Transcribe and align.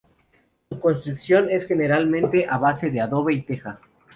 Su 0.67 0.79
construcción 0.79 1.47
es 1.51 1.67
generalmente 1.67 2.47
a 2.49 2.57
base 2.57 2.89
de 2.89 3.01
adobe 3.01 3.35
y 3.35 3.43
teja. 3.43 3.79